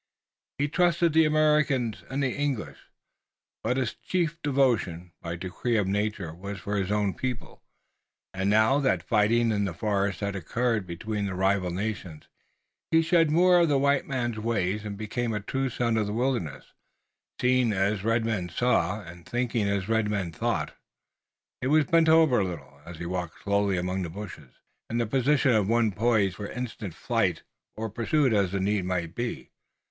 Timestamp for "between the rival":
10.87-11.69